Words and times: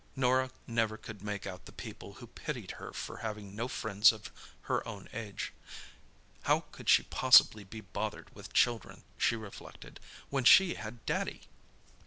Norah 0.15 0.49
never 0.65 0.97
could 0.97 1.21
make 1.21 1.45
out 1.45 1.67
the 1.67 1.71
people 1.71 2.13
who 2.13 2.25
pitied 2.25 2.71
her 2.71 2.91
for 2.91 3.17
having 3.17 3.55
no 3.55 3.67
friends 3.67 4.11
of 4.11 4.31
her 4.63 4.83
own 4.87 5.07
age. 5.13 5.53
How 6.45 6.61
could 6.71 6.89
she 6.89 7.03
possibly 7.03 7.63
be 7.63 7.81
bothered 7.81 8.33
with 8.33 8.51
children, 8.51 9.03
she 9.19 9.35
reflected, 9.35 9.99
when 10.31 10.43
she 10.43 10.73
had 10.73 11.05
Daddy? 11.05 11.41